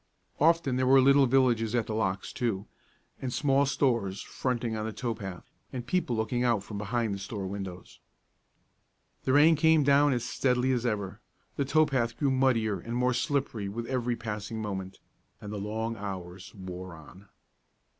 Often 0.39 0.77
there 0.77 0.87
were 0.87 0.99
little 0.99 1.27
villages 1.27 1.75
at 1.75 1.85
the 1.85 1.93
locks, 1.93 2.33
too, 2.33 2.65
and 3.21 3.31
small 3.31 3.67
stores 3.67 4.19
fronting 4.19 4.75
on 4.75 4.83
the 4.83 4.91
tow 4.91 5.13
path, 5.13 5.51
and 5.71 5.85
people 5.85 6.15
looking 6.15 6.43
out 6.43 6.63
from 6.63 6.79
behind 6.79 7.13
the 7.13 7.19
store 7.19 7.45
windows. 7.45 7.99
The 9.25 9.33
rain 9.33 9.55
came 9.55 9.83
down 9.83 10.11
as 10.13 10.25
steadily 10.25 10.71
as 10.71 10.87
ever. 10.87 11.21
The 11.55 11.65
tow 11.65 11.85
path 11.85 12.17
grew 12.17 12.31
muddier 12.31 12.79
and 12.79 12.95
more 12.95 13.13
slippery 13.13 13.69
with 13.69 13.85
every 13.85 14.15
passing 14.15 14.59
moment, 14.59 14.97
and 15.39 15.53
the 15.53 15.57
long 15.59 15.95
hours 15.95 16.51
wore 16.55 16.95
on. 16.95 17.27